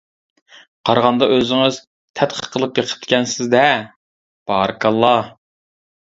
[0.89, 1.77] قارىغاندا ئۆزىڭىز
[2.21, 3.69] تەتقىق قىلىپ بېقىپتىكەنسىز ھە؟
[4.55, 5.15] بارىكاللا!